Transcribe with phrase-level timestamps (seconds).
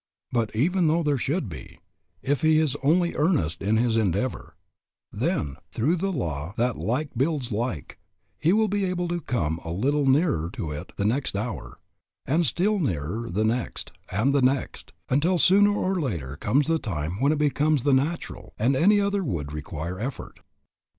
[0.31, 1.77] But even though there should be,
[2.23, 4.55] if he is only earnest in his endeavor,
[5.11, 7.99] then, through the law that like builds like,
[8.39, 11.77] he will be able to come a little nearer to it the next hour,
[12.25, 17.19] and still nearer the next, and the next, until sooner or later comes the time
[17.19, 20.39] when it becomes the natural, and any other would require the effort.